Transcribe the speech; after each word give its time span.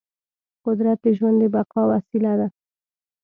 قدرت 0.65 0.97
د 1.05 1.07
ژوند 1.17 1.37
د 1.41 1.43
بقا 1.55 1.81
وسیله 1.93 2.33
ده. 2.39 2.47